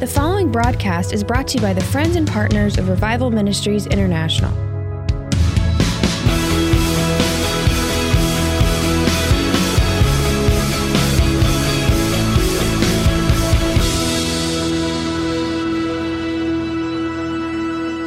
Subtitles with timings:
[0.00, 3.86] The following broadcast is brought to you by the friends and partners of Revival Ministries
[3.86, 4.50] International.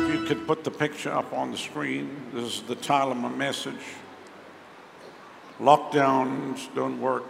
[0.03, 3.17] If you could put the picture up on the screen, this is the title of
[3.17, 3.75] my message.
[5.61, 7.23] Lockdowns don't work.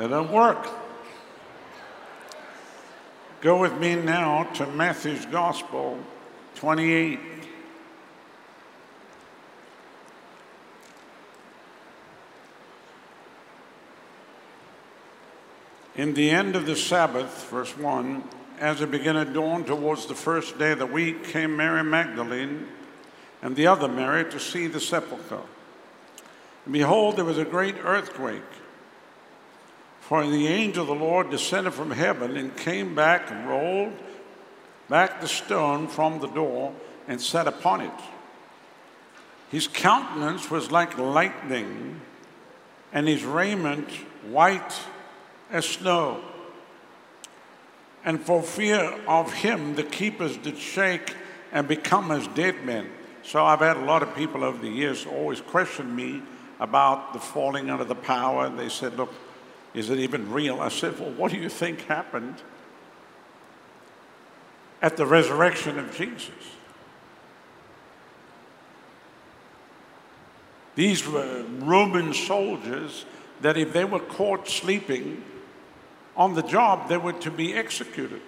[0.00, 0.66] They don't work.
[3.42, 5.98] Go with me now to Matthew's Gospel
[6.54, 7.20] 28.
[15.96, 18.24] In the end of the Sabbath, verse 1,
[18.58, 22.68] as it began to dawn towards the first day of the week, came Mary Magdalene
[23.42, 25.42] and the other Mary to see the sepulchre.
[26.64, 28.40] And behold, there was a great earthquake.
[30.10, 33.92] For the angel of the Lord descended from heaven and came back and rolled
[34.88, 36.74] back the stone from the door
[37.06, 37.92] and sat upon it.
[39.52, 42.00] His countenance was like lightning,
[42.92, 43.88] and his raiment
[44.28, 44.80] white
[45.48, 46.20] as snow.
[48.04, 51.14] And for fear of him, the keepers did shake
[51.52, 52.90] and become as dead men.
[53.22, 56.20] So I've had a lot of people over the years always question me
[56.58, 58.48] about the falling under the power.
[58.48, 59.14] They said, Look,
[59.74, 60.60] is it even real?
[60.60, 62.36] I said, Well, what do you think happened
[64.82, 66.30] at the resurrection of Jesus?
[70.74, 73.04] These were Roman soldiers
[73.40, 75.22] that if they were caught sleeping
[76.16, 78.20] on the job, they were to be executed.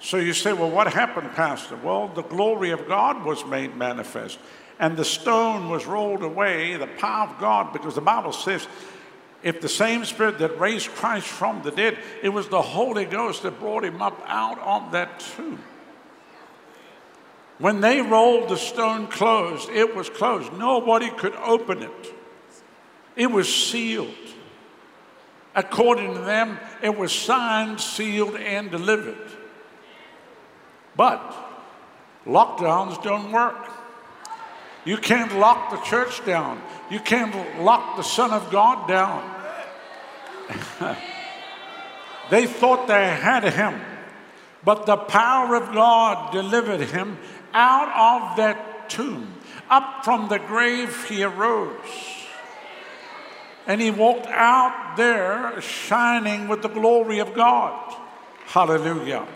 [0.00, 1.76] So you say, well, what happened, Pastor?
[1.76, 4.38] Well, the glory of God was made manifest,
[4.80, 8.66] and the stone was rolled away, the power of God, because the Bible says,
[9.42, 13.42] if the same Spirit that raised Christ from the dead, it was the Holy Ghost
[13.42, 15.62] that brought him up out of that tomb.
[17.58, 20.50] When they rolled the stone closed, it was closed.
[20.54, 22.14] Nobody could open it.
[23.16, 24.14] It was sealed.
[25.54, 29.30] According to them, it was signed, sealed, and delivered.
[30.96, 31.20] But
[32.24, 33.79] lockdowns don't work.
[34.84, 36.62] You can't lock the church down.
[36.90, 39.22] You can't lock the Son of God down.
[42.30, 43.80] they thought they had him,
[44.64, 47.18] but the power of God delivered him
[47.52, 49.34] out of that tomb.
[49.68, 51.70] Up from the grave he arose.
[53.66, 57.94] And he walked out there shining with the glory of God.
[58.46, 59.28] Hallelujah.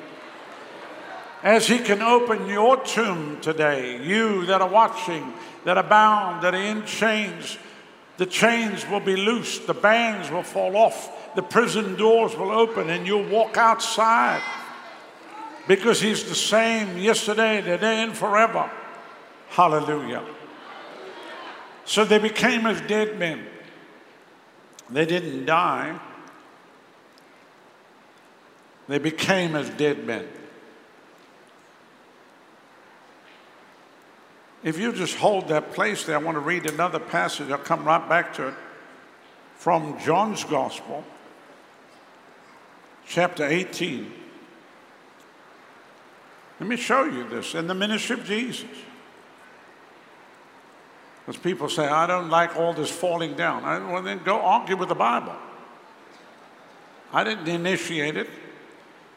[1.44, 5.30] As he can open your tomb today, you that are watching,
[5.64, 7.58] that are bound, that are in chains,
[8.16, 12.88] the chains will be loosed, the bands will fall off, the prison doors will open,
[12.88, 14.42] and you'll walk outside
[15.68, 18.70] because he's the same yesterday, today, and forever.
[19.50, 20.24] Hallelujah.
[21.84, 23.44] So they became as dead men.
[24.88, 26.00] They didn't die,
[28.88, 30.26] they became as dead men.
[34.64, 37.50] If you just hold that place there, I want to read another passage.
[37.50, 38.54] I'll come right back to it
[39.56, 41.04] from John's Gospel,
[43.06, 44.10] chapter 18.
[46.60, 48.70] Let me show you this in the ministry of Jesus.
[51.20, 53.64] Because people say, I don't like all this falling down.
[53.64, 55.36] I, well, then go argue with the Bible.
[57.12, 58.30] I didn't initiate it.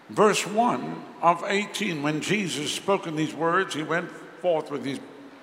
[0.09, 4.09] Verse 1 of 18, when Jesus spoke in these words, he went
[4.41, 5.00] forth with his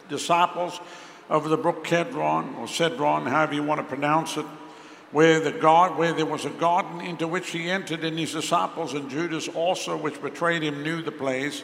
[0.09, 0.81] disciples
[1.31, 4.47] over the brook Kedron or Cedron, however you want to pronounce it,
[5.10, 8.94] where the God, where there was a garden into which he entered, and his disciples
[8.94, 11.62] and Judas also, which betrayed him, knew the place.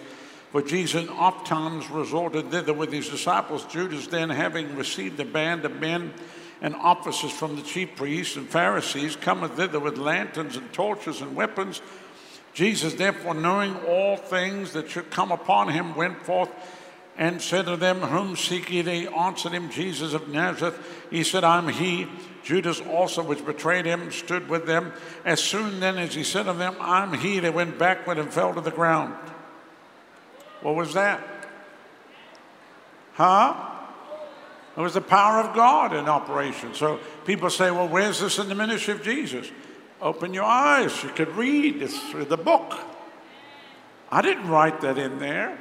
[0.53, 3.65] For Jesus oft times resorted thither with his disciples.
[3.67, 6.13] Judas then, having received a band of men
[6.61, 11.37] and officers from the chief priests and Pharisees, cometh thither with lanterns and torches and
[11.37, 11.81] weapons.
[12.53, 16.51] Jesus, therefore, knowing all things that should come upon him, went forth
[17.17, 18.83] and said to them, Whom seek ye?
[18.83, 20.79] They answered him, Jesus of Nazareth.
[21.11, 22.09] He said, I'm he.
[22.43, 24.93] Judas also, which betrayed him, stood with them.
[25.25, 28.55] As soon then as he said of them, I'm he, they went backward and fell
[28.55, 29.15] to the ground.
[30.63, 31.23] What was that?
[33.15, 33.71] Huh?
[34.77, 36.75] It was the power of God in operation.
[36.75, 39.51] So people say, well, where's this in the ministry of Jesus?
[40.01, 41.03] Open your eyes.
[41.03, 41.83] You could read.
[41.83, 42.79] It's through the book.
[44.11, 45.59] I didn't write that in there.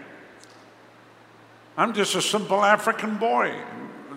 [1.80, 3.56] I'm just a simple African boy.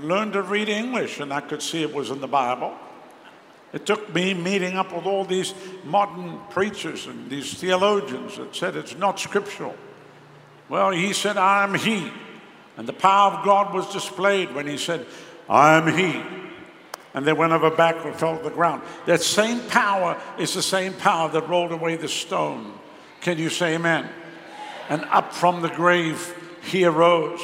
[0.01, 2.77] Learned to read English, and I could see it was in the Bible.
[3.73, 5.55] It took me meeting up with all these
[5.85, 9.77] modern preachers and these theologians that said it's not scriptural.
[10.69, 12.11] Well, he said, I am he.
[12.77, 15.07] And the power of God was displayed when he said,
[15.49, 16.21] I am he.
[17.15, 18.83] And they went over back and fell to the ground.
[19.07, 22.73] That same power is the same power that rolled away the stone.
[23.21, 24.09] Can you say amen?
[24.89, 27.41] And up from the grave he arose.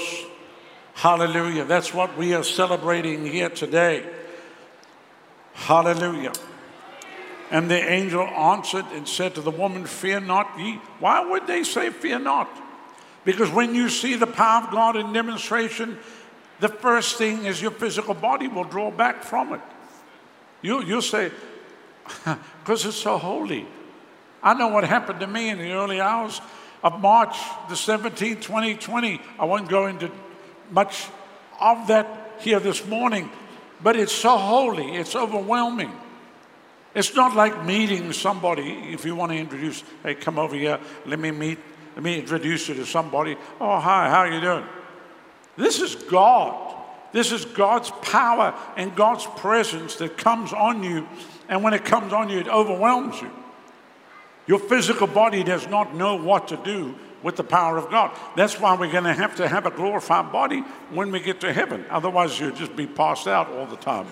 [0.94, 1.64] Hallelujah.
[1.64, 4.08] That's what we are celebrating here today.
[5.54, 6.32] Hallelujah.
[7.50, 10.80] And the angel answered and said to the woman, Fear not ye.
[11.00, 12.48] Why would they say, Fear not?
[13.24, 15.98] Because when you see the power of God in demonstration,
[16.60, 19.60] the first thing is your physical body will draw back from it.
[20.62, 21.30] You, you'll say,
[22.60, 23.66] because it's so holy.
[24.42, 26.40] I know what happened to me in the early hours
[26.82, 27.36] of March
[27.68, 29.20] the 17th, 2020.
[29.38, 30.10] I won't go into
[30.70, 31.08] much
[31.60, 33.30] of that here this morning,
[33.82, 35.92] but it's so holy, it's overwhelming.
[36.94, 38.70] It's not like meeting somebody.
[38.92, 41.58] If you want to introduce, hey, come over here, let me meet,
[41.94, 43.36] let me introduce you to somebody.
[43.60, 44.64] Oh, hi, how are you doing?
[45.56, 46.76] This is God.
[47.12, 51.06] This is God's power and God's presence that comes on you.
[51.48, 53.30] And when it comes on you, it overwhelms you.
[54.48, 58.16] Your physical body does not know what to do with the power of God.
[58.34, 60.60] That's why we're going to have to have a glorified body
[60.90, 61.84] when we get to heaven.
[61.90, 64.06] Otherwise, you'll just be passed out all the time.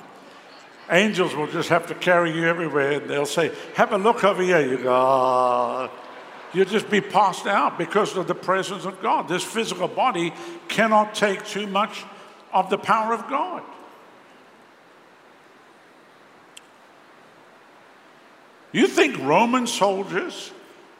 [0.90, 4.42] Angels will just have to carry you everywhere and they'll say, Have a look over
[4.42, 4.60] here.
[4.60, 5.90] You go, oh.
[6.52, 9.28] You'll just be passed out because of the presence of God.
[9.28, 10.32] This physical body
[10.68, 12.04] cannot take too much
[12.52, 13.62] of the power of God.
[18.72, 20.50] You think Roman soldiers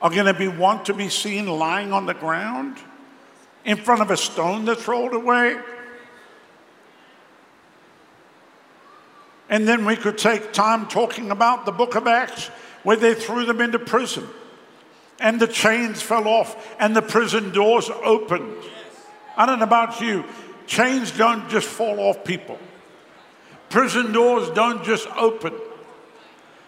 [0.00, 2.78] are going to be want to be seen lying on the ground
[3.64, 5.56] in front of a stone that's rolled away?
[9.48, 12.46] And then we could take time talking about the book of Acts
[12.82, 14.26] where they threw them into prison
[15.18, 18.56] and the chains fell off and the prison doors opened.
[19.36, 20.24] I don't know about you,
[20.66, 22.58] chains don't just fall off people,
[23.68, 25.52] prison doors don't just open,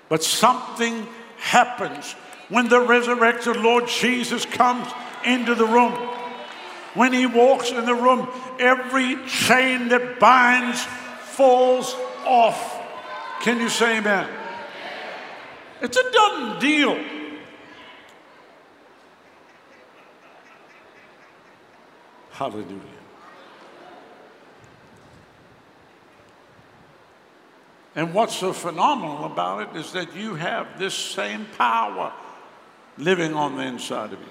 [0.08, 1.06] but something
[1.38, 2.12] happens
[2.49, 4.88] when the resurrected Lord Jesus comes
[5.25, 5.93] into the room.
[6.94, 8.28] When he walks in the room,
[8.58, 11.94] every chain that binds falls
[12.25, 12.76] off.
[13.43, 14.28] Can you say amen?
[15.81, 16.99] It's a done deal.
[22.31, 22.97] Hallelujah.
[27.98, 32.12] And what's so phenomenal about it is that you have this same power
[32.96, 34.26] living on the inside of you.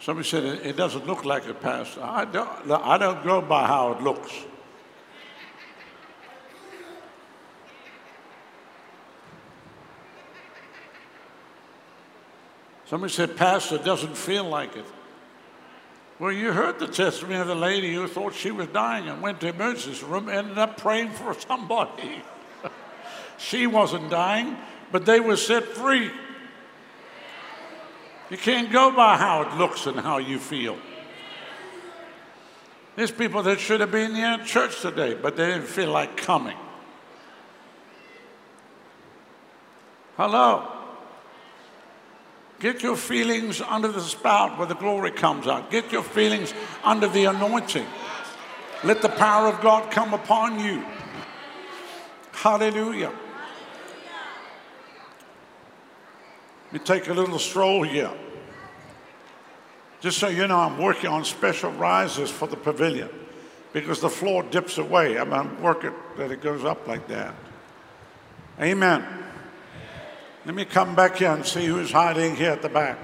[0.00, 2.00] Somebody said it doesn't look like it, Pastor.
[2.02, 4.32] I don't, I don't go by how it looks.
[12.86, 14.86] Somebody said, Pastor, doesn't feel like it.
[16.20, 19.40] Well, you heard the testimony of the lady who thought she was dying and went
[19.40, 22.22] to the emergency room, ended up praying for somebody.
[23.38, 24.54] she wasn't dying,
[24.92, 26.10] but they were set free.
[28.28, 30.76] You can't go by how it looks and how you feel.
[32.96, 36.18] There's people that should have been here in church today, but they didn't feel like
[36.18, 36.56] coming.
[40.18, 40.79] Hello.
[42.60, 45.70] Get your feelings under the spout where the glory comes out.
[45.70, 46.52] Get your feelings
[46.84, 47.86] under the anointing.
[48.84, 50.84] Let the power of God come upon you.
[52.32, 53.12] Hallelujah.
[56.66, 58.12] Let me take a little stroll here.
[60.00, 63.08] Just so you know, I'm working on special risers for the pavilion
[63.72, 65.18] because the floor dips away.
[65.18, 67.34] I I'm working that it goes up like that.
[68.60, 69.19] Amen.
[70.46, 72.98] Let me come back here and see who's hiding here at the back.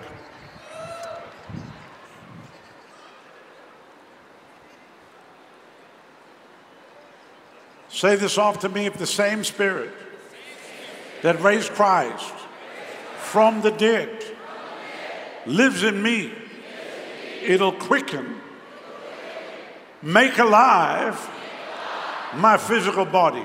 [7.90, 9.90] Say this after me if the same spirit
[11.20, 12.32] that raised Christ
[13.18, 14.24] from the dead
[15.44, 16.32] lives in me,
[17.42, 18.40] it'll quicken,
[20.00, 21.30] make alive
[22.34, 23.44] my physical body.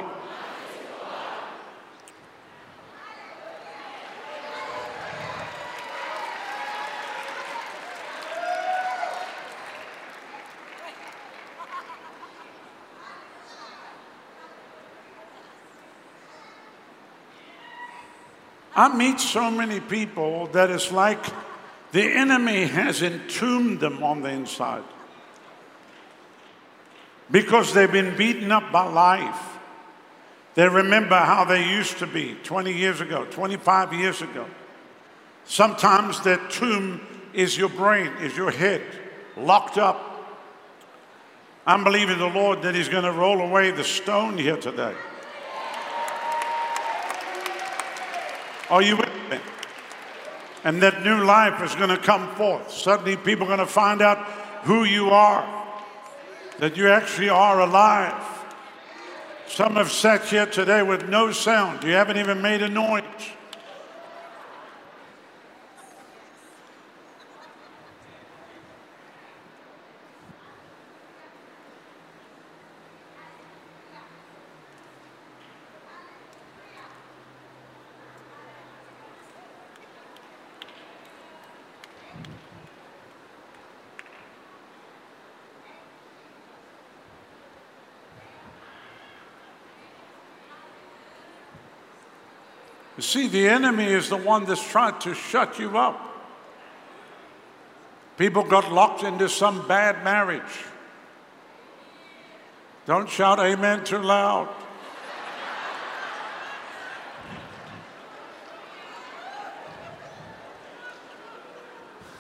[18.96, 21.24] Meet so many people that it's like
[21.92, 24.84] the enemy has entombed them on the inside
[27.30, 29.58] because they've been beaten up by life.
[30.56, 34.46] They remember how they used to be 20 years ago, 25 years ago.
[35.46, 37.02] Sometimes that tomb
[37.34, 38.82] is your brain, is your head,
[39.38, 40.08] locked up.
[41.66, 44.96] I'm believing the Lord that He's going to roll away the stone here today.
[48.72, 49.38] Are you with me?
[50.64, 52.72] And that new life is going to come forth.
[52.72, 54.18] Suddenly, people are going to find out
[54.64, 55.46] who you are,
[56.60, 58.24] that you actually are alive.
[59.48, 61.84] Some have sat here today with no sound.
[61.84, 63.04] You haven't even made a noise.
[93.12, 96.08] See, the enemy is the one that's trying to shut you up.
[98.18, 100.66] People got locked into some bad marriage.
[102.86, 104.48] Don't shout amen too loud.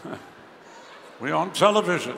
[1.19, 2.17] We're on television.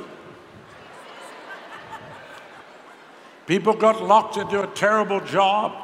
[3.45, 5.82] People got locked into a terrible job.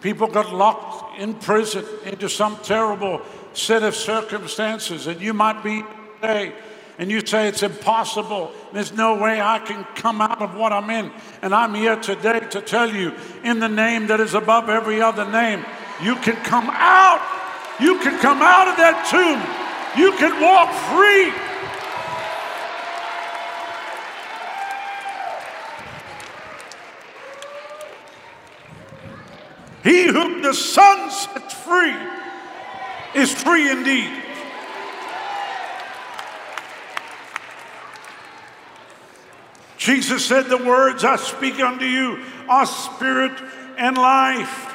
[0.00, 3.20] People got locked in prison into some terrible
[3.52, 5.84] set of circumstances, and you might be
[6.20, 6.54] today
[6.98, 8.50] and you say it's impossible.
[8.72, 11.12] There's no way I can come out of what I'm in.
[11.42, 13.14] And I'm here today to tell you,
[13.44, 15.64] in the name that is above every other name,
[16.02, 17.22] you can come out.
[17.80, 19.38] You can come out of that tomb.
[19.96, 21.47] You can walk free.
[29.82, 31.96] He whom the Son sets free
[33.14, 34.10] is free indeed.
[39.76, 43.40] Jesus said, The words I speak unto you are spirit
[43.78, 44.74] and life.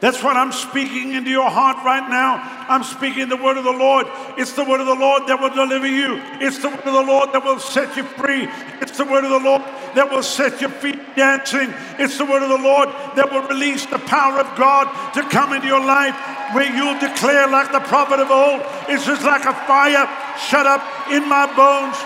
[0.00, 2.38] That's what I'm speaking into your heart right now.
[2.68, 4.06] I'm speaking the word of the Lord.
[4.38, 6.22] It's the word of the Lord that will deliver you.
[6.38, 8.46] It's the word of the Lord that will set you free.
[8.80, 9.62] It's the word of the Lord
[9.96, 11.74] that will set your feet dancing.
[11.98, 15.52] It's the word of the Lord that will release the power of God to come
[15.52, 16.14] into your life
[16.54, 18.62] where you'll declare like the prophet of old.
[18.86, 20.06] It's just like a fire
[20.46, 21.98] shut up in my bones.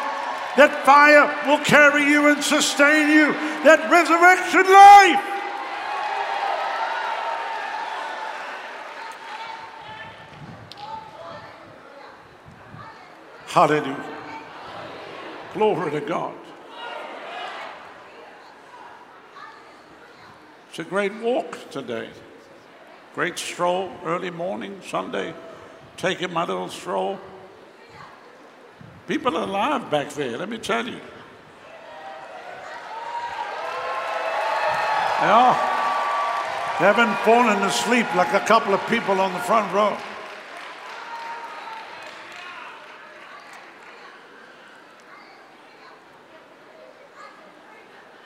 [0.57, 3.33] That fire will carry you and sustain you.
[3.69, 5.32] That resurrection life
[13.53, 14.03] Hallelujah.
[15.53, 16.33] Glory to God.
[20.71, 22.09] It's a great walk today.
[23.15, 25.35] Great stroll, early morning, Sunday,
[25.99, 27.19] taking my little stroll.
[29.07, 31.01] People are alive back there, let me tell you.
[35.21, 35.55] They are.
[36.79, 39.99] They haven't fallen asleep like a couple of people on the front row.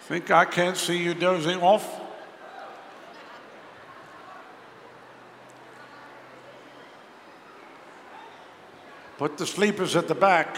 [0.06, 2.00] Think I can't see you dozing off?
[9.18, 10.56] Put the sleepers at the back.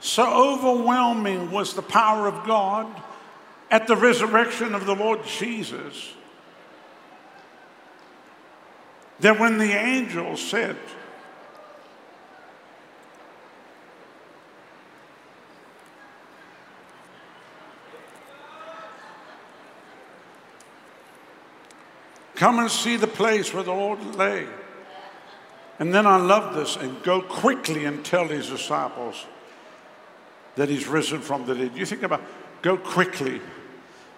[0.00, 2.86] So overwhelming was the power of God
[3.70, 6.12] at the resurrection of the Lord Jesus
[9.20, 10.76] that when the angel said,
[22.36, 24.46] Come and see the place where the Lord lay.
[25.78, 29.26] And then I love this and go quickly and tell his disciples
[30.54, 31.72] that he's risen from the dead.
[31.74, 32.22] You think about
[32.60, 33.40] go quickly.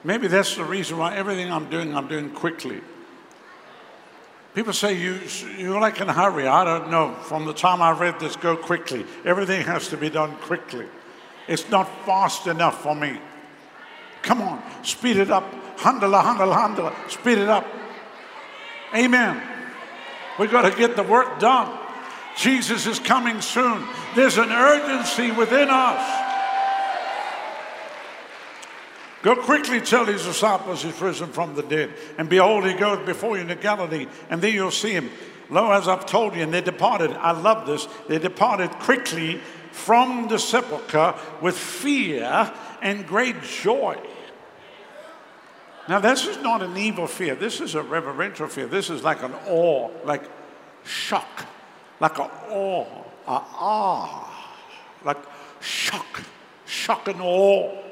[0.02, 2.81] Maybe that's the reason why everything I'm doing, I'm doing quickly.
[4.59, 5.21] People say you,
[5.57, 6.49] you're like in a hurry.
[6.49, 7.15] I don't know.
[7.23, 9.07] From the time I read this, go quickly.
[9.25, 10.85] Everything has to be done quickly.
[11.47, 13.21] It's not fast enough for me.
[14.23, 15.49] Come on, speed it up.
[15.77, 17.09] Handala, handala, handala.
[17.09, 17.69] Speed it up.
[18.97, 19.41] Amen.
[20.41, 21.79] We've got to get the work done.
[22.37, 23.87] Jesus is coming soon.
[24.17, 26.27] There's an urgency within us.
[29.23, 31.93] Go quickly tell his disciples he's risen from the dead.
[32.19, 35.11] And behold, he goes before you into Galilee, and there you'll see him.
[35.51, 37.11] Lo, as I've told you, and they departed.
[37.13, 37.89] I love this.
[38.07, 39.41] They departed quickly
[39.73, 43.99] from the sepulchre with fear and great joy.
[45.89, 47.35] Now, this is not an evil fear.
[47.35, 48.67] This is a reverential fear.
[48.67, 50.23] This is like an awe, like
[50.85, 51.47] shock,
[51.99, 52.87] like an awe,
[53.27, 54.55] a ah,
[55.03, 55.19] like
[55.61, 56.23] shock,
[56.67, 57.88] shock and awe.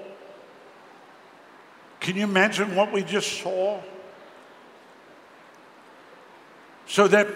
[2.00, 3.80] Can you imagine what we just saw?
[6.86, 7.26] So that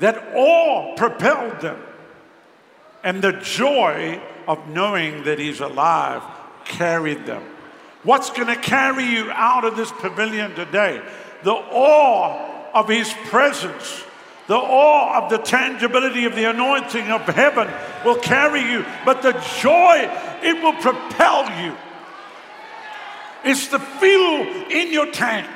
[0.00, 1.82] that awe propelled them.
[3.02, 6.22] And the joy of knowing that he's alive
[6.64, 7.42] carried them.
[8.02, 11.02] What's going to carry you out of this pavilion today?
[11.42, 14.04] The awe of his presence,
[14.48, 17.68] the awe of the tangibility of the anointing of heaven
[18.04, 20.08] will carry you, but the joy,
[20.42, 21.76] it will propel you.
[23.46, 25.48] It's the fuel in your tank.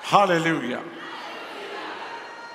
[0.00, 0.82] Hallelujah.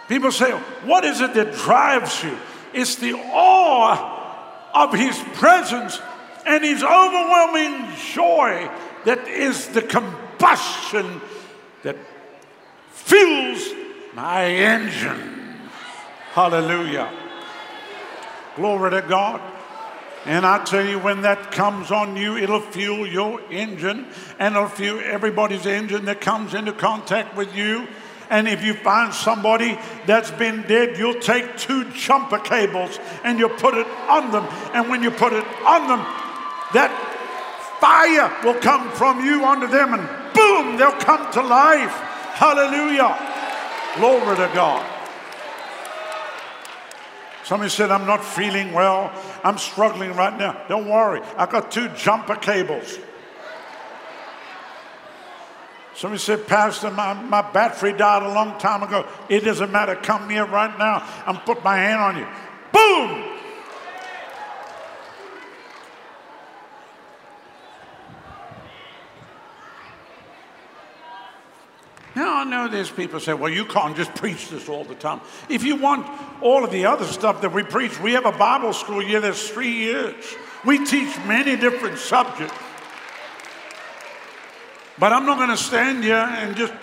[0.08, 0.52] People say,
[0.84, 2.36] What is it that drives you?
[2.74, 6.02] It's the awe of His presence
[6.48, 8.70] and His overwhelming joy
[9.06, 11.22] that is the combustion
[11.84, 11.96] that
[12.90, 13.70] fills
[14.16, 15.60] my engine.
[16.34, 17.14] Hallelujah.
[18.56, 19.55] Glory to God.
[20.26, 24.08] And I tell you, when that comes on you, it'll fuel your engine
[24.40, 27.88] and it'll fuel everybody's engine that comes into contact with you.
[28.32, 29.78] And if you find somebody
[30.08, 34.46] that's been dead, you'll take two jumper cables and you'll put it on them.
[34.74, 36.00] And when you put it on them,
[36.74, 36.90] that
[37.80, 41.94] fire will come from you onto them and boom, they'll come to life.
[42.34, 43.16] Hallelujah.
[43.98, 44.95] Glory to God.
[47.46, 49.12] Somebody said, I'm not feeling well.
[49.44, 50.66] I'm struggling right now.
[50.68, 51.22] Don't worry.
[51.38, 52.98] I've got two jumper cables.
[55.94, 59.08] Somebody said, Pastor, my, my battery died a long time ago.
[59.30, 59.96] It doesn't matter.
[59.96, 61.08] Come here right now.
[61.28, 62.28] I'm put my hand on you.
[62.74, 63.35] Boom!
[72.16, 75.20] Now I know there's people say, well, you can't just preach this all the time.
[75.50, 76.08] If you want
[76.42, 79.50] all of the other stuff that we preach, we have a Bible school year that's
[79.50, 80.16] three years.
[80.64, 82.56] We teach many different subjects.
[84.98, 86.74] But I'm not going to stand here and just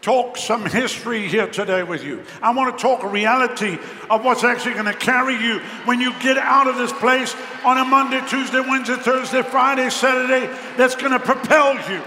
[0.00, 2.22] talk some history here today with you.
[2.40, 3.76] I want to talk reality
[4.08, 7.78] of what's actually going to carry you when you get out of this place on
[7.78, 12.00] a Monday, Tuesday, Wednesday, Thursday, Friday, Saturday, that's going to propel you.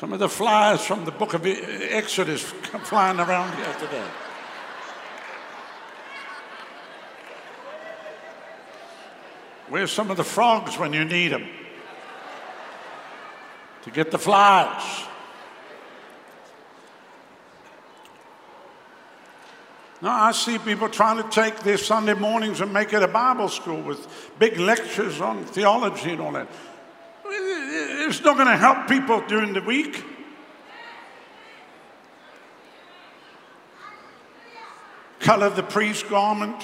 [0.00, 4.06] Some of the flies from the book of Exodus flying around here today.
[9.68, 11.46] Where's some of the frogs when you need them?
[13.82, 15.04] To get the flies.
[20.00, 23.50] Now, I see people trying to take their Sunday mornings and make it a Bible
[23.50, 24.08] school with
[24.38, 26.48] big lectures on theology and all that.
[28.10, 30.04] It's not going to help people during the week.
[35.20, 36.60] Color the priest's garment.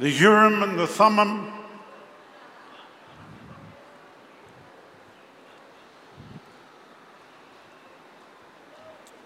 [0.00, 1.52] The Urim and the Thummim.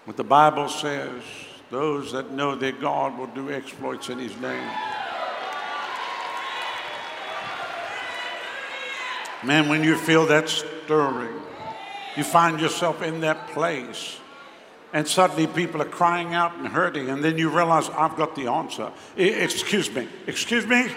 [0.03, 1.23] What the Bible says,
[1.69, 4.69] those that know their God will do exploits in his name.
[9.45, 11.41] Man, when you feel that stirring,
[12.15, 14.17] you find yourself in that place,
[14.93, 18.47] and suddenly people are crying out and hurting, and then you realize, I've got the
[18.47, 18.91] answer.
[19.17, 20.07] I, excuse me.
[20.27, 20.87] Excuse me?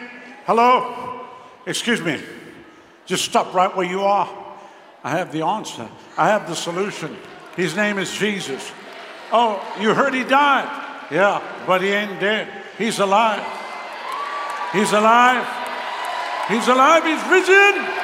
[0.44, 1.26] Hello?
[1.66, 2.20] Excuse me.
[3.06, 4.28] Just stop right where you are.
[5.02, 7.16] I have the answer, I have the solution.
[7.56, 8.72] His name is Jesus.
[9.32, 10.68] Oh, you heard he died?
[11.10, 12.48] Yeah, but he ain't dead.
[12.76, 13.42] He's alive.
[14.72, 15.46] He's alive.
[16.48, 17.04] He's alive.
[17.04, 17.95] He's risen.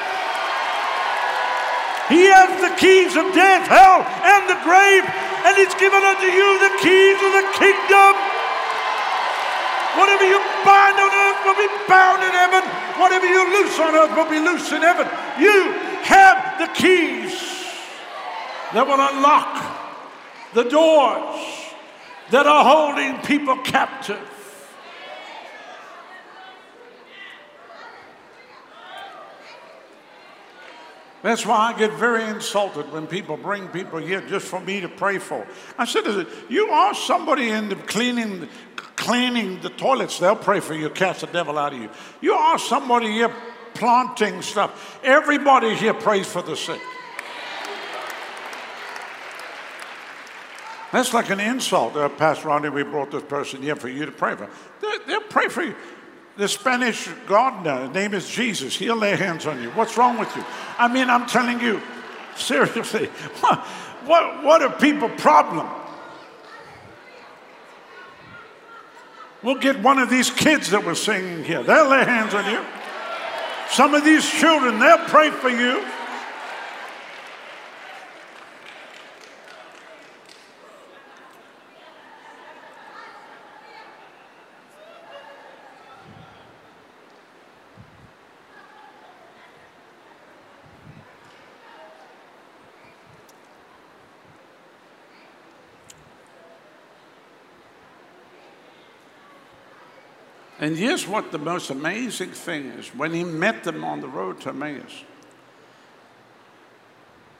[2.08, 5.04] He has the keys of death, hell, and the grave,
[5.46, 8.12] and He's given unto you the keys of the kingdom.
[9.94, 12.64] Whatever you bind on earth will be bound in heaven.
[12.98, 15.06] Whatever you loose on earth will be loose in heaven.
[15.38, 17.36] You have the keys
[18.72, 19.60] that will unlock
[20.54, 21.40] the doors
[22.30, 24.31] that are holding people captive.
[31.22, 34.88] That's why I get very insulted when people bring people here just for me to
[34.88, 35.46] pray for.
[35.78, 38.48] I said, "Listen, you are somebody in the cleaning,
[38.96, 41.90] cleaning the toilets, they'll pray for you, cast the devil out of you.
[42.20, 43.32] You are somebody here
[43.74, 45.00] planting stuff.
[45.04, 46.80] Everybody here prays for the sick.
[50.92, 51.96] That's like an insult.
[51.96, 54.48] Uh, Pastor Rodney, we brought this person here for you to pray for.
[54.80, 55.74] They, they'll pray for you.
[56.36, 58.76] The Spanish gardener, his name is Jesus.
[58.76, 59.70] He'll lay hands on you.
[59.70, 60.44] What's wrong with you?
[60.78, 61.80] I mean, I'm telling you,
[62.36, 63.06] seriously,
[63.40, 63.58] what,
[64.06, 65.68] what, what are people problem?
[69.42, 71.62] We'll get one of these kids that were singing here.
[71.62, 72.64] They'll lay hands on you.
[73.70, 75.84] Some of these children, they'll pray for you.
[100.62, 104.40] And here's what the most amazing thing is when he met them on the road
[104.42, 105.02] to Emmaus,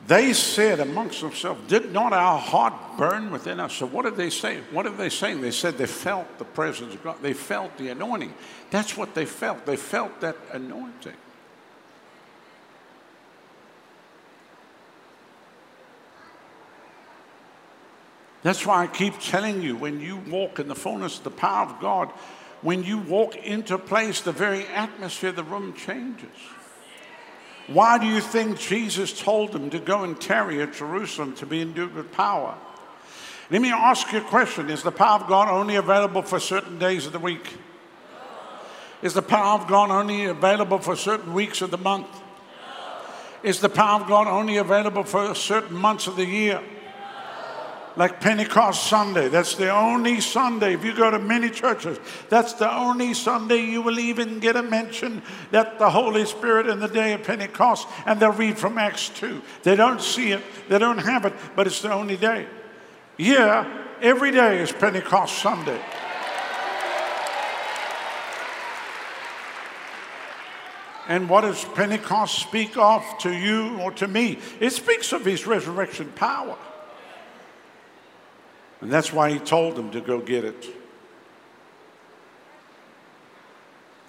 [0.08, 3.74] they said amongst themselves, Did not our heart burn within us?
[3.74, 4.58] So, what did they say?
[4.72, 5.40] What are they saying?
[5.40, 8.34] They said they felt the presence of God, they felt the anointing.
[8.72, 9.66] That's what they felt.
[9.66, 11.14] They felt that anointing.
[18.42, 21.68] That's why I keep telling you when you walk in the fullness of the power
[21.68, 22.10] of God,
[22.62, 26.28] when you walk into place, the very atmosphere of the room changes.
[27.66, 31.60] Why do you think Jesus told them to go and tarry at Jerusalem to be
[31.60, 32.56] endued with power?
[33.50, 36.78] Let me ask you a question Is the power of God only available for certain
[36.78, 37.58] days of the week?
[39.02, 42.06] Is the power of God only available for certain weeks of the month?
[43.42, 46.60] Is the power of God only available for certain months of the year?
[47.96, 49.28] Like Pentecost Sunday.
[49.28, 50.74] That's the only Sunday.
[50.74, 54.62] If you go to many churches, that's the only Sunday you will even get a
[54.62, 59.08] mention that the Holy Spirit in the day of Pentecost, and they'll read from Acts
[59.10, 59.42] 2.
[59.62, 62.46] They don't see it, they don't have it, but it's the only day.
[63.18, 65.80] Yeah, every day is Pentecost Sunday.
[71.08, 74.38] And what does Pentecost speak of to you or to me?
[74.60, 76.56] It speaks of his resurrection power.
[78.82, 80.66] And that's why he told them to go get it.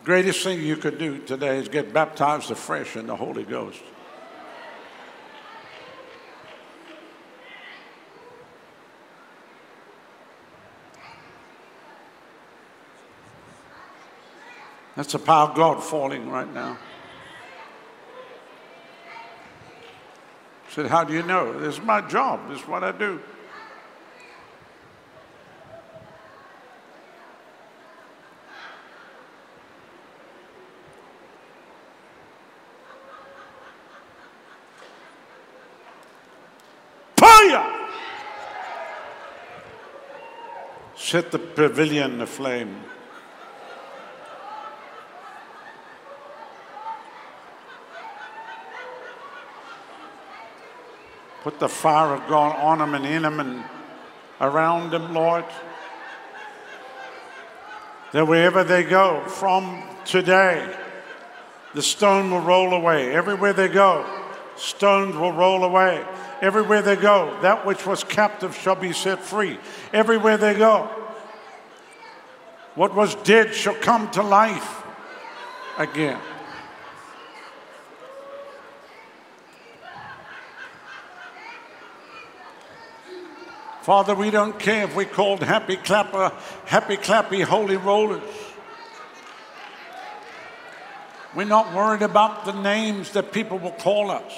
[0.03, 3.81] Greatest thing you could do today is get baptized afresh in the Holy Ghost.
[14.95, 16.77] That's the power of God falling right now.
[20.67, 21.59] I said, How do you know?
[21.59, 22.49] This is my job.
[22.49, 23.21] This is what I do.
[41.13, 42.75] Set the pavilion aflame.
[51.43, 53.63] Put the fire of God on and in them and
[54.41, 55.45] around them, Lord.
[58.13, 60.67] That wherever they go from today,
[61.75, 63.13] the stone will roll away.
[63.13, 64.03] Everywhere they go,
[64.55, 66.03] stones will roll away.
[66.41, 69.59] Everywhere they go, that which was captive shall be set free.
[69.93, 71.02] Everywhere they go,
[72.75, 74.83] what was dead shall come to life
[75.77, 76.19] again.
[83.83, 86.31] Father, we don't care if we're called happy clapper,
[86.65, 88.23] happy clappy, holy rollers.
[91.35, 94.31] We're not worried about the names that people will call us.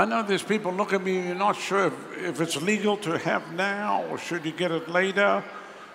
[0.00, 3.18] I know there's people look at me, you're not sure if, if it's legal to
[3.18, 5.44] have now or should you get it later.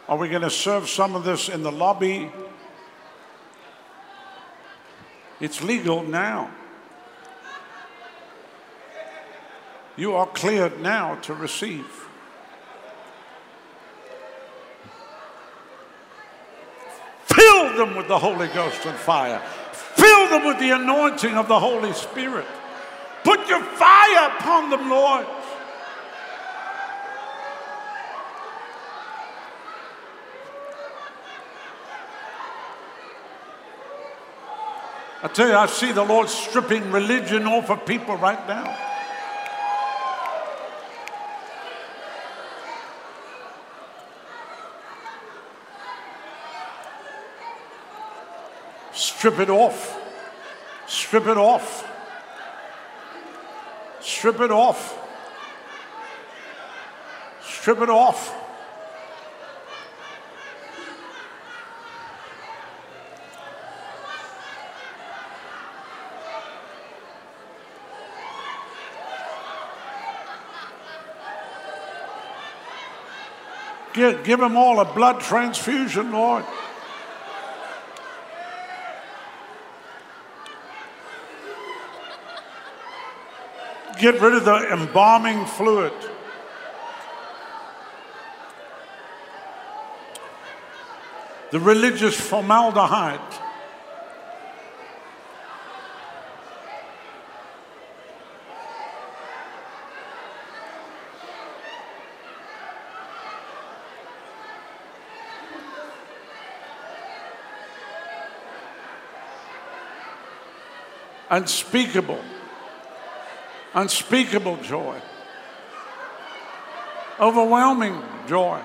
[0.07, 2.31] Are we going to serve some of this in the lobby?
[5.39, 6.51] It's legal now.
[9.97, 11.87] You are cleared now to receive.
[17.23, 19.41] Fill them with the Holy Ghost and fire.
[19.71, 22.45] Fill them with the anointing of the Holy Spirit.
[23.45, 25.27] Put your fire upon them, Lord.
[35.21, 38.75] I tell you, I see the Lord stripping religion off of people right now.
[48.91, 50.01] Strip it off.
[50.87, 51.91] Strip it off.
[54.25, 54.97] Strip it off.
[57.43, 58.35] Strip it off.
[73.93, 76.43] Give, give them all a blood transfusion, Lord.
[84.05, 85.91] Get rid of the embalming fluid.
[91.49, 93.19] The religious formaldehyde.
[111.31, 112.23] unspeakable,
[113.75, 114.99] unspeakable joy,
[117.19, 118.61] overwhelming joy.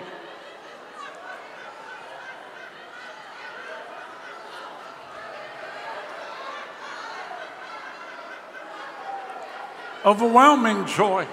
[10.03, 11.27] Overwhelming joy.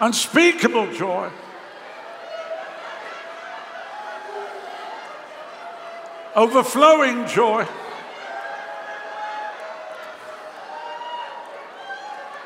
[0.00, 1.28] Unspeakable joy.
[6.34, 7.66] Overflowing joy.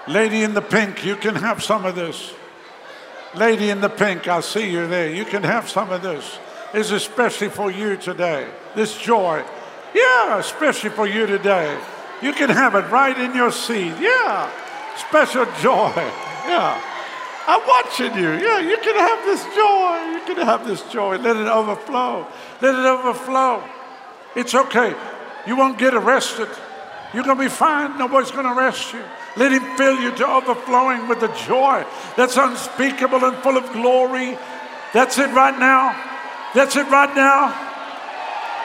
[0.09, 2.33] Lady in the pink, you can have some of this.
[3.35, 5.13] Lady in the pink, I see you there.
[5.13, 6.39] You can have some of this.
[6.73, 8.49] It's especially for you today.
[8.75, 9.45] This joy.
[9.95, 11.79] Yeah, especially for you today.
[12.23, 13.95] You can have it right in your seat.
[14.01, 14.51] Yeah,
[14.97, 15.93] special joy.
[16.47, 16.81] Yeah.
[17.49, 18.33] I'm watching you.
[18.33, 20.19] Yeah, you can have this joy.
[20.19, 21.17] You can have this joy.
[21.19, 22.27] Let it overflow.
[22.61, 23.63] Let it overflow.
[24.37, 24.95] It's okay.
[25.47, 26.49] You won't get arrested.
[27.15, 27.97] You're going to be fine.
[27.99, 29.03] Nobody's going to arrest you.
[29.37, 31.85] Let Him fill you to overflowing with the joy
[32.17, 34.37] that's unspeakable and full of glory.
[34.93, 35.97] That's it right now.
[36.55, 37.49] That's it right now.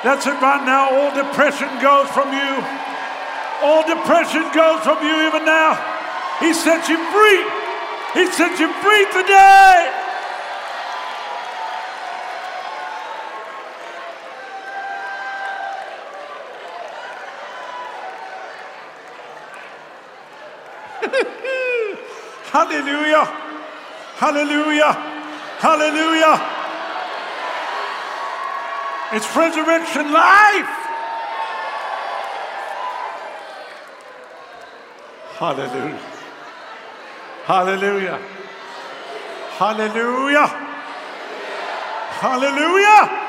[0.04, 0.92] That's it right now.
[0.92, 2.52] All depression goes from you.
[3.64, 5.80] All depression goes from you even now.
[6.40, 7.44] He set you free.
[8.18, 10.01] He set you free today.
[22.52, 23.26] Hallelujah.
[24.18, 24.92] Hallelujah.
[25.60, 26.36] Hallelujah.
[29.14, 30.82] It's resurrection life.
[35.40, 36.00] Hallelujah.
[37.46, 38.20] Hallelujah.
[39.58, 40.48] Hallelujah.
[42.20, 43.21] Hallelujah.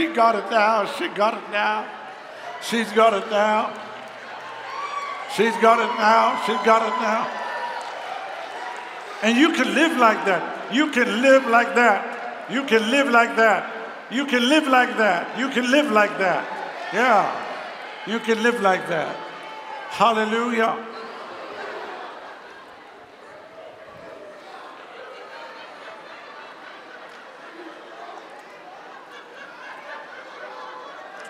[0.00, 0.86] She got it now.
[0.96, 1.86] She got it now.
[2.62, 3.70] She's got it now.
[5.36, 6.40] She's got it now.
[6.46, 7.28] She's got it now.
[9.22, 10.72] And you can live like that.
[10.72, 12.50] You can live like that.
[12.50, 13.70] You can live like that.
[14.10, 15.38] You can live like that.
[15.38, 16.48] You can live like that.
[16.94, 17.28] Yeah.
[18.06, 19.14] You can live like that.
[19.90, 20.78] Hallelujah.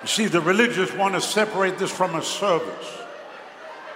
[0.02, 2.98] You see, the religious want to separate this from a service.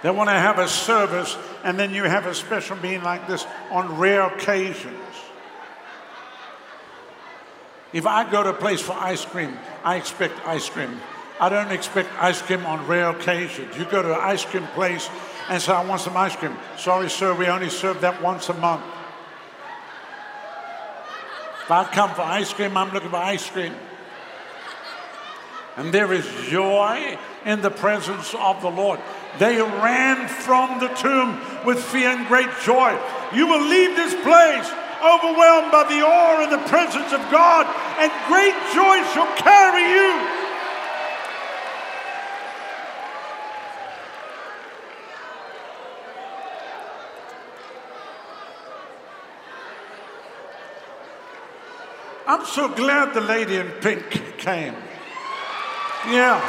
[0.03, 3.45] They want to have a service, and then you have a special meeting like this
[3.71, 4.99] on rare occasions.
[7.91, 10.99] If I go to a place for ice cream, I expect ice cream.
[11.39, 13.75] I don't expect ice cream on rare occasions.
[13.77, 15.09] You go to an ice cream place
[15.49, 16.55] and say, I want some ice cream.
[16.77, 18.83] Sorry, sir, we only serve that once a month.
[21.63, 23.73] If I come for ice cream, I'm looking for ice cream.
[25.77, 28.99] And there is joy in the presence of the Lord.
[29.39, 32.97] They ran from the tomb with fear and great joy.
[33.33, 34.71] You will leave this place
[35.03, 37.67] overwhelmed by the awe and the presence of God,
[37.99, 40.41] and great joy shall carry you.
[52.27, 54.75] I'm so glad the lady in pink came.
[56.07, 56.39] Yeah.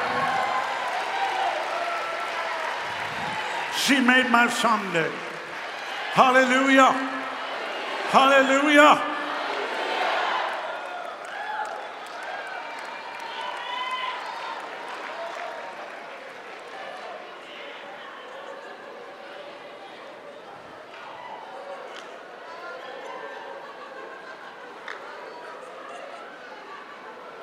[3.74, 5.10] She made my Sunday.
[6.12, 6.92] Hallelujah.
[8.10, 9.12] Hallelujah.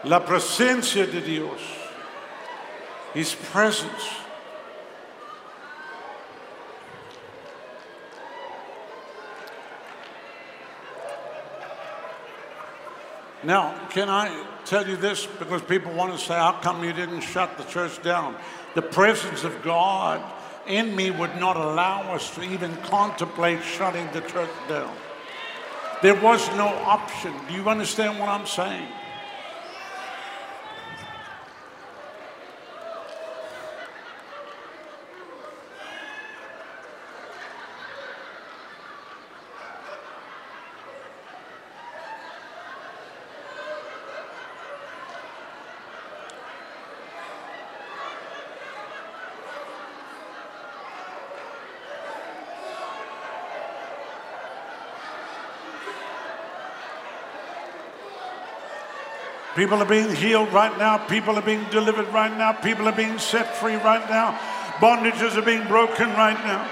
[0.05, 1.61] La presencia de Dios,
[3.13, 4.09] His presence.
[13.43, 15.25] Now, can I tell you this?
[15.25, 18.35] Because people want to say, how come you didn't shut the church down?
[18.73, 20.23] The presence of God
[20.65, 24.95] in me would not allow us to even contemplate shutting the church down.
[26.01, 27.33] There was no option.
[27.47, 28.87] Do you understand what I'm saying?
[59.55, 60.97] People are being healed right now.
[60.97, 62.53] People are being delivered right now.
[62.53, 64.39] People are being set free right now.
[64.79, 66.67] Bondages are being broken right now.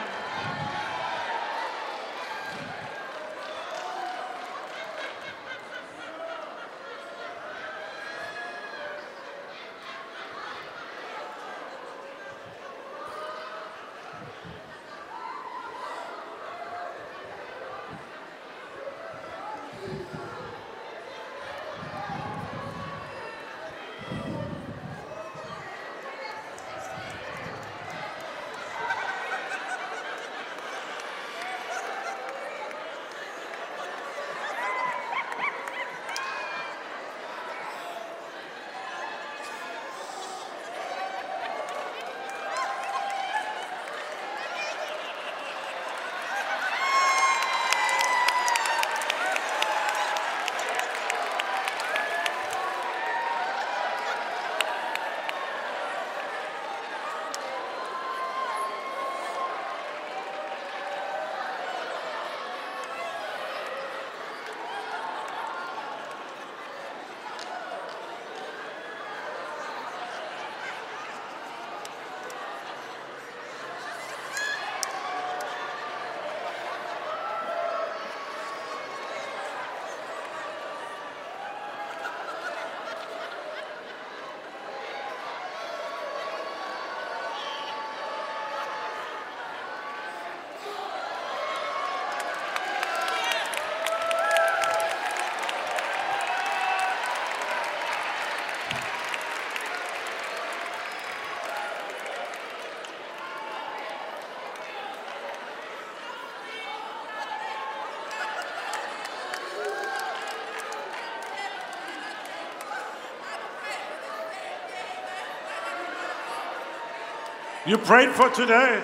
[117.71, 118.84] You prayed for today.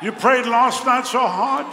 [0.00, 1.66] You prayed last night so hard.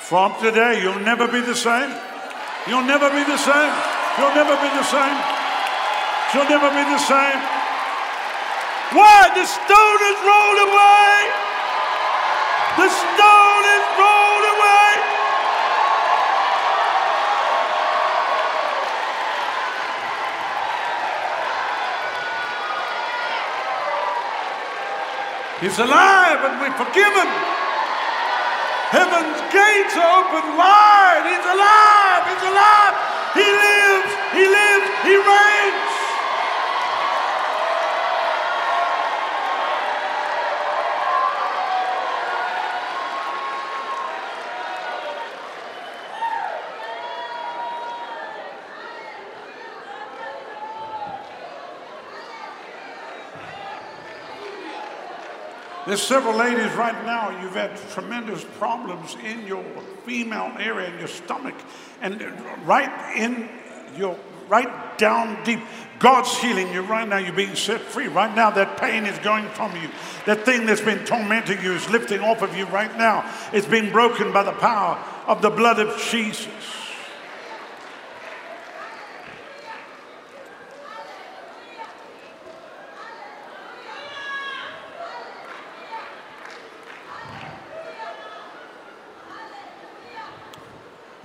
[0.00, 1.92] From today, you'll never be the same.
[2.66, 3.74] You'll never be the same.
[4.16, 5.18] You'll never be the same.
[6.32, 7.40] You'll never be the same.
[8.96, 9.28] Why?
[9.36, 11.18] The stone is rolled away.
[12.80, 13.47] The stone
[25.60, 27.30] He's alive and we forgive him.
[28.94, 31.26] Heaven's gates are open wide.
[31.26, 32.22] He's alive.
[32.30, 32.94] He's alive.
[33.34, 34.12] He lives.
[34.38, 34.88] He lives.
[35.02, 35.98] He reigns.
[55.98, 59.64] There's several ladies right now, you've had tremendous problems in your
[60.06, 61.56] female area, in your stomach,
[62.00, 62.22] and
[62.64, 63.48] right in
[63.96, 64.16] your,
[64.48, 65.58] right down deep.
[65.98, 67.16] God's healing you right now.
[67.16, 68.06] You're being set free.
[68.06, 69.90] Right now, that pain is going from you.
[70.24, 73.28] That thing that's been tormenting you is lifting off of you right now.
[73.52, 76.46] It's being broken by the power of the blood of Jesus.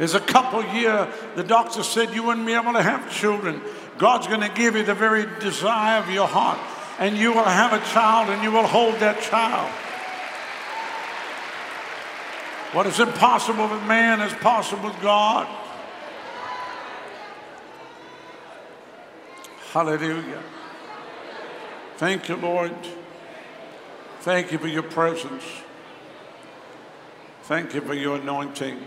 [0.03, 3.61] There's a couple year, the doctor said you wouldn't be able to have children.
[3.97, 6.59] God's going to give you the very desire of your heart,
[6.99, 9.71] and you will have a child and you will hold that child.
[12.75, 15.47] What is impossible with man is possible with God.
[19.71, 20.43] Hallelujah.
[21.95, 22.75] Thank you, Lord.
[24.19, 25.45] Thank you for your presence.
[27.43, 28.81] Thank you for your anointing.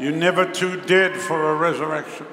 [0.00, 2.26] You're never too dead for a resurrection.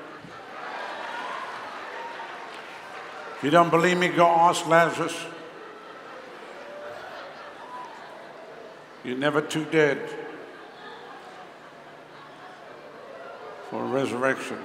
[3.35, 5.13] If you don't believe me, go ask Lazarus.
[9.03, 9.99] You're never too dead
[13.69, 14.59] for a resurrection.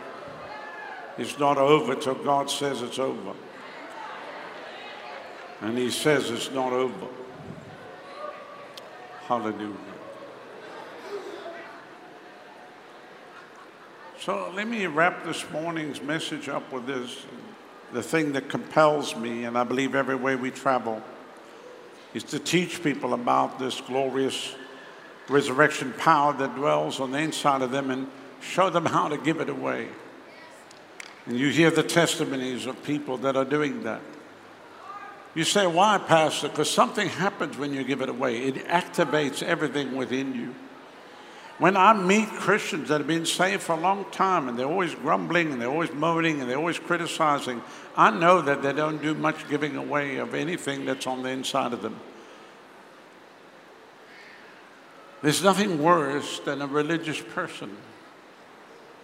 [1.18, 3.34] It's not over till God says it's over.
[5.61, 7.09] And He says it's not over.
[9.26, 9.91] Hallelujah.
[14.25, 17.27] So let me wrap this morning's message up with this.
[17.93, 21.03] The thing that compels me, and I believe every way we travel,
[22.14, 24.55] is to teach people about this glorious
[25.29, 28.09] resurrection power that dwells on the inside of them and
[28.41, 29.89] show them how to give it away.
[31.27, 34.03] And you hear the testimonies of people that are doing that.
[35.35, 36.49] You say, why, Pastor?
[36.49, 38.45] Because something happens when you give it away.
[38.45, 40.55] It activates everything within you.
[41.59, 44.94] When I meet Christians that have been saved for a long time and they're always
[44.94, 47.62] grumbling and they're always moaning and they're always criticizing,
[47.96, 51.72] I know that they don't do much giving away of anything that's on the inside
[51.72, 52.00] of them.
[55.22, 57.76] There's nothing worse than a religious person.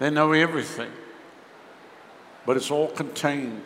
[0.01, 0.90] They know everything,
[2.44, 3.62] but it's all contained.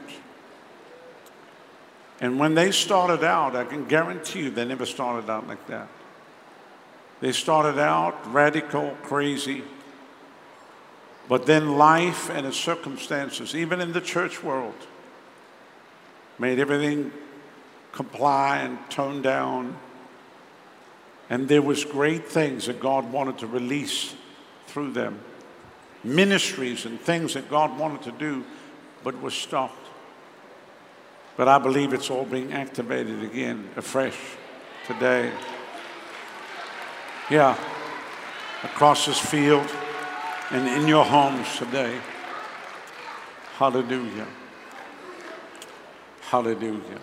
[2.20, 5.88] And when they started out, I can guarantee you they never started out like that.
[7.22, 9.62] They started out radical, crazy,
[11.28, 14.74] but then life and its circumstances, even in the church world,
[16.36, 17.12] made everything
[17.92, 19.78] comply and tone down.
[21.30, 24.16] And there was great things that God wanted to release
[24.66, 25.20] through them.
[26.02, 28.44] Ministries and things that God wanted to do,
[29.04, 29.86] but was stopped.
[31.36, 34.18] But I believe it's all being activated again, afresh,
[34.88, 35.30] today.
[37.30, 37.56] Yeah,
[38.62, 39.68] across this field
[40.50, 41.98] and in your homes today.
[43.56, 44.26] Hallelujah.
[46.22, 47.00] Hallelujah.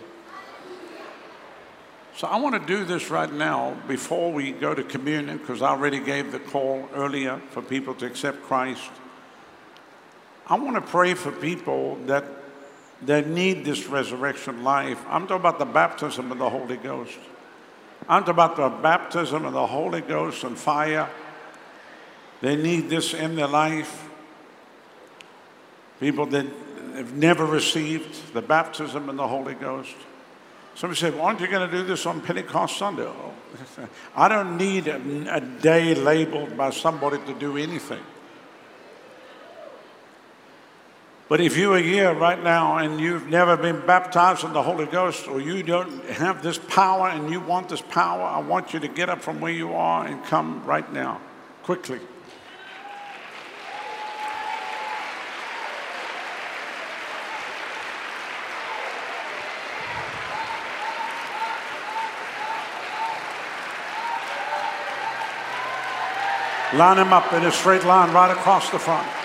[2.15, 5.69] So I want to do this right now before we go to communion because I
[5.69, 8.91] already gave the call earlier for people to accept Christ.
[10.47, 12.25] I want to pray for people that
[13.03, 15.01] that need this resurrection life.
[15.07, 17.17] I'm talking about the baptism of the Holy Ghost.
[18.09, 21.07] Talking about the baptism of the Holy Ghost and fire.
[22.41, 24.09] They need this in their life.
[25.99, 26.47] People that
[26.95, 29.95] have never received the baptism in the Holy Ghost.
[30.73, 33.07] Somebody said, Well, aren't you going to do this on Pentecost Sunday?
[34.15, 38.01] I don't need a, a day labeled by somebody to do anything.
[41.29, 44.87] But if you are here right now and you've never been baptized in the Holy
[44.87, 48.79] Ghost or you don't have this power and you want this power, I want you
[48.79, 51.21] to get up from where you are and come right now,
[51.61, 51.99] quickly.
[66.73, 69.18] Line them up in a straight line right across the front.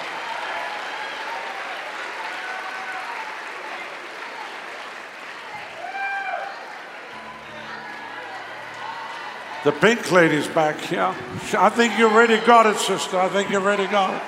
[9.65, 11.15] The pink lady's back here.
[11.57, 13.19] I think you already got it, sister.
[13.19, 14.23] I think you already got it.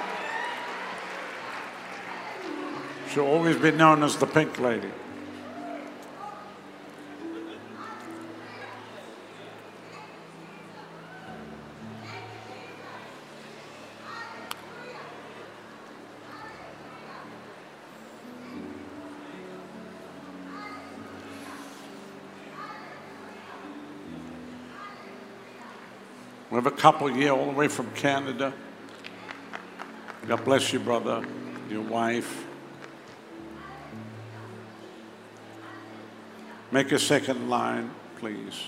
[3.10, 4.90] She'll always be known as the pink lady.
[26.66, 28.52] Have a couple here all the way from Canada.
[30.26, 31.24] God bless you, brother,
[31.70, 32.44] your wife.
[36.72, 37.88] Make a second line,
[38.18, 38.64] please.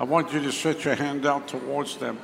[0.00, 2.18] I want you to stretch your hand out towards them.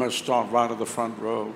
[0.00, 1.54] To start right at the front row.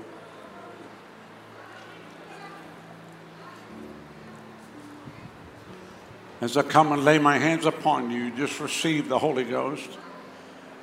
[6.43, 9.89] As I come and lay my hands upon you, just receive the Holy Ghost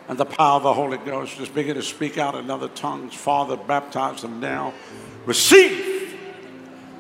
[0.08, 1.38] and the power of the Holy Ghost.
[1.38, 3.14] Just begin to speak out in other tongues.
[3.14, 4.74] Father, baptize them now.
[5.28, 6.18] Receive.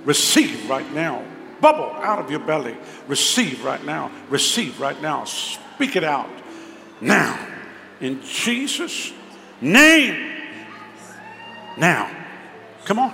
[0.05, 1.25] Receive right now.
[1.59, 2.77] Bubble out of your belly.
[3.07, 4.11] Receive right now.
[4.29, 5.23] Receive right now.
[5.25, 6.29] Speak it out
[7.01, 7.47] now.
[7.99, 9.11] In Jesus'
[9.59, 10.30] name.
[11.77, 12.09] Now.
[12.85, 13.13] Come on.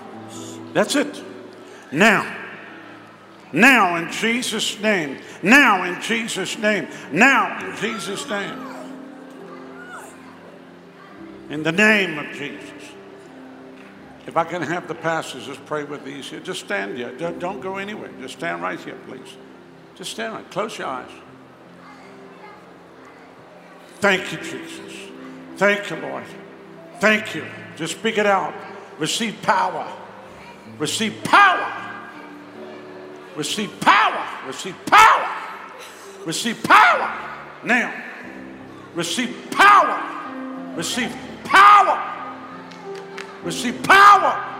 [0.73, 1.21] That's it.
[1.91, 2.35] Now.
[3.53, 5.19] Now in Jesus' name.
[5.41, 6.87] Now in Jesus' name.
[7.11, 8.63] Now in Jesus' name.
[11.49, 12.69] In the name of Jesus.
[14.25, 16.41] If I can have the pastors just pray with these here.
[16.41, 17.13] Just stand here.
[17.17, 18.11] Don't, don't go anywhere.
[18.19, 19.37] Just stand right here, please.
[19.95, 20.51] Just stand right.
[20.51, 21.09] Close your eyes.
[23.99, 24.93] Thank you, Jesus.
[25.55, 26.25] Thank you, Lord.
[26.99, 27.45] Thank you.
[27.75, 28.53] Just speak it out.
[28.97, 29.87] Receive power.
[30.79, 31.87] Receive power.
[33.35, 34.47] Receive power.
[34.47, 35.29] Receive power.
[36.25, 37.37] Receive power.
[37.63, 37.93] Now.
[38.95, 40.73] Receive power.
[40.75, 42.01] Receive power.
[43.43, 44.57] Receive power.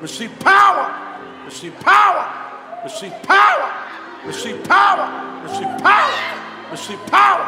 [0.00, 1.08] Receive power.
[1.50, 2.82] Receive power.
[2.84, 3.86] Receive power.
[4.26, 5.42] Receive power.
[5.42, 6.70] Receive power.
[6.70, 7.44] Receive power.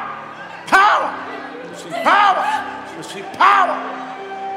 [0.66, 1.70] Power.
[1.70, 2.97] Receive power.
[2.99, 4.07] Receive power.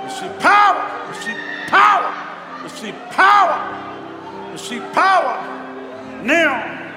[0.04, 1.08] Receive power.
[1.10, 1.38] Receive
[1.68, 2.64] power.
[2.64, 4.52] Receive power.
[4.52, 6.24] Receive power.
[6.24, 6.94] Now.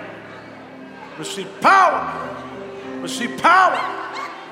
[1.19, 2.01] Receive power.
[3.01, 3.79] Receive power.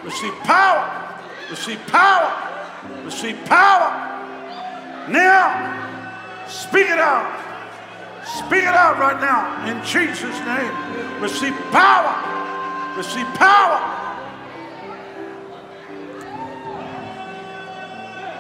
[0.05, 1.19] Receive power.
[1.51, 3.05] Receive power.
[3.05, 3.91] Receive power.
[5.09, 6.47] Now.
[6.49, 7.39] Speak it out.
[8.25, 11.21] Speak it out right now in Jesus' name.
[11.21, 12.97] Receive power.
[12.97, 14.02] Receive power.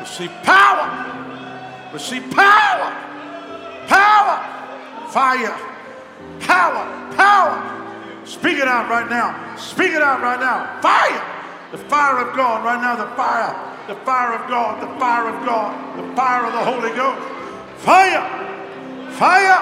[0.02, 1.92] Receive power.
[1.92, 2.90] Receive power.
[3.86, 5.08] Power.
[5.10, 5.56] Fire.
[6.40, 7.14] Power.
[7.14, 8.26] Power.
[8.26, 9.54] Speak it out right now.
[9.56, 10.80] Speak it out right now.
[10.82, 11.22] Fire.
[11.70, 12.96] The fire of God right now.
[12.96, 13.54] The fire.
[13.86, 14.82] The fire of God.
[14.82, 15.96] The fire of God.
[15.96, 17.22] The fire of the Holy Ghost.
[17.84, 18.26] Fire.
[19.12, 19.60] Fire.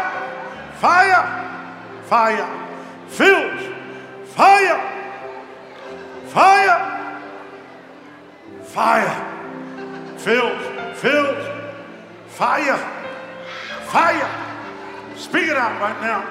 [0.80, 2.02] Fire.
[2.04, 2.68] Fire.
[3.08, 3.60] Fills.
[4.24, 4.80] Fire.
[6.28, 6.86] Fire.
[8.62, 9.29] Fire
[10.22, 11.38] filled, filled,
[12.26, 12.76] fire,
[13.86, 14.30] fire.
[15.16, 16.24] Speak it out right now,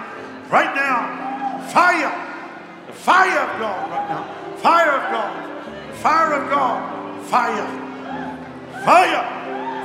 [0.49, 2.13] right now, fire,
[2.85, 4.23] the fire of God right now,
[4.57, 7.67] fire of God, fire of God, fire,
[8.85, 9.25] fire,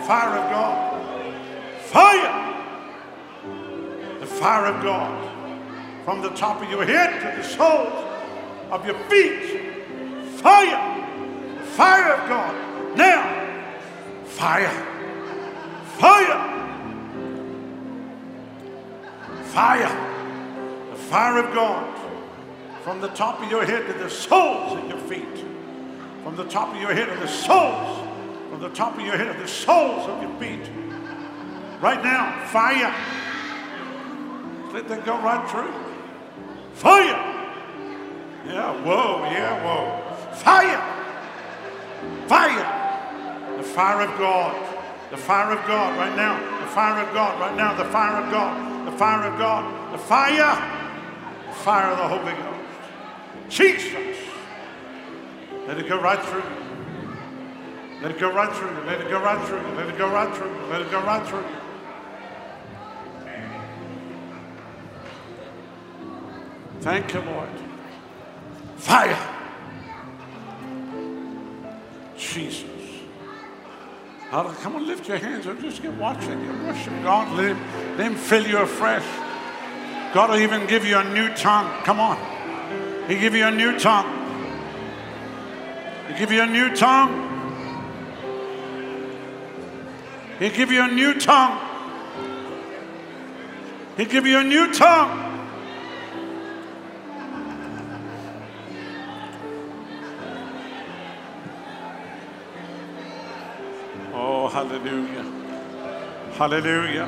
[0.07, 0.79] fire of God,
[1.81, 2.35] fire,
[4.21, 5.31] the fire of God.
[6.05, 8.05] From the top of your head to the soles
[8.71, 9.41] of your feet,
[10.37, 12.55] fire, fire of God.
[12.99, 13.44] Now,
[14.35, 14.68] Fire.
[15.97, 16.41] Fire.
[19.45, 20.91] Fire.
[20.91, 22.01] The fire of God
[22.82, 25.45] from the top of your head to the soles of your feet.
[26.24, 28.09] From the top of your head to the soles.
[28.51, 30.68] From the top of your head to the soles of your feet.
[31.80, 32.93] Right now, fire.
[34.72, 35.72] Let that go right through.
[36.74, 37.05] Fire.
[38.47, 40.35] Yeah, whoa, yeah, whoa.
[40.35, 40.82] Fire.
[42.26, 42.84] Fire.
[43.75, 44.55] The fire of God.
[45.11, 46.39] The fire of God right now.
[46.61, 47.75] The fire of God right now.
[47.75, 48.87] The fire of God.
[48.87, 49.93] The fire of God.
[49.93, 51.53] The fire.
[51.55, 52.70] Fire of the Holy Ghost.
[53.49, 54.16] Jesus.
[55.66, 58.01] Let it go right through you.
[58.01, 58.85] Let it go right through you.
[58.85, 59.75] Let it go right through you.
[59.75, 60.66] Let it go right through you.
[60.66, 61.47] Let it go right through you.
[66.79, 67.49] Thank you, Lord.
[68.77, 69.34] Fire.
[74.35, 75.61] Come on, lift your hands up.
[75.61, 76.45] Just keep watching.
[76.45, 77.37] You worship God.
[77.37, 79.05] Let him, let him fill you afresh.
[80.12, 81.70] God will even give you a new tongue.
[81.85, 82.18] Come on.
[83.07, 84.11] He give you a new tongue.
[86.09, 87.30] He give you a new tongue.
[90.41, 91.61] He give you a new tongue.
[93.97, 95.24] He give you a new tongue.
[104.69, 105.25] Hallelujah.
[106.33, 107.07] Hallelujah.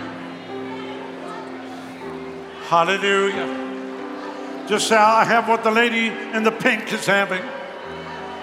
[2.69, 4.67] Hallelujah.
[4.69, 7.43] Just say, I have what the lady in the pink is having.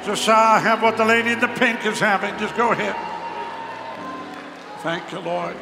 [0.05, 2.37] Just say, I have what the lady in the pink is having.
[2.39, 2.95] Just go ahead.
[4.81, 5.55] Thank you, Lord.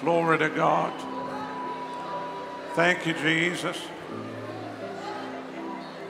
[0.00, 0.92] Glory to God.
[2.74, 3.80] Thank you, Jesus.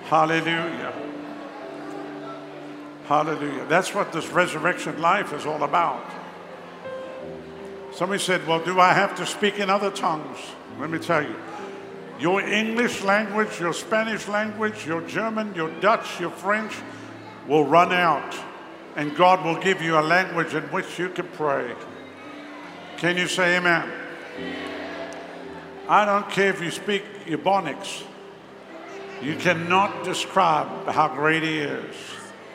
[0.04, 1.13] Hallelujah.
[3.04, 3.66] Hallelujah.
[3.66, 6.10] That's what this resurrection life is all about.
[7.92, 10.38] Somebody said, Well, do I have to speak in other tongues?
[10.80, 11.36] Let me tell you.
[12.18, 16.72] Your English language, your Spanish language, your German, your Dutch, your French
[17.46, 18.34] will run out,
[18.96, 21.74] and God will give you a language in which you can pray.
[22.96, 23.90] Can you say amen?
[25.88, 28.02] I don't care if you speak Ebonics.
[29.20, 31.94] You cannot describe how great He is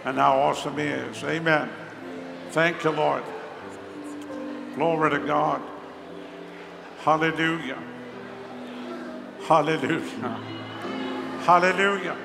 [0.05, 1.23] and how awesome He is.
[1.23, 1.69] Amen.
[2.51, 3.23] Thank you, Lord.
[4.75, 5.61] Glory to God.
[6.99, 7.81] Hallelujah.
[9.41, 10.39] Hallelujah.
[11.41, 12.17] Hallelujah.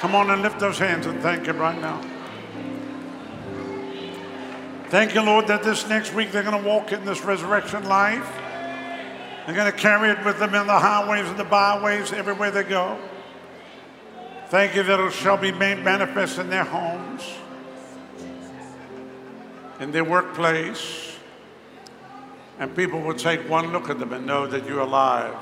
[0.00, 2.00] Come on and lift those hands and thank Him right now.
[4.88, 8.30] Thank you, Lord, that this next week they're going to walk in this resurrection life.
[9.44, 12.62] They're going to carry it with them in the highways and the byways, everywhere they
[12.62, 12.98] go.
[14.54, 17.28] Thank you that it shall be made manifest in their homes,
[19.80, 21.16] in their workplace,
[22.60, 25.34] and people will take one look at them and know that you're alive.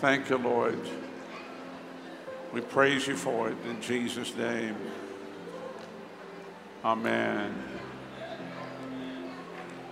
[0.00, 0.80] Thank you, Lord.
[2.54, 4.76] We praise you for it in Jesus' name.
[6.82, 7.62] Amen.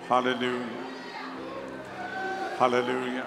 [0.08, 0.68] Hallelujah.
[2.56, 3.26] Hallelujah.